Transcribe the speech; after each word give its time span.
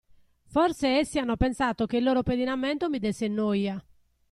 Forse, 0.47 0.87
essi 0.87 1.19
hanno 1.19 1.37
pensato 1.37 1.85
che 1.85 1.97
il 1.97 2.03
loro 2.03 2.23
pedinamento 2.23 2.89
mi 2.89 2.97
desse 2.97 3.27
noia. 3.27 3.79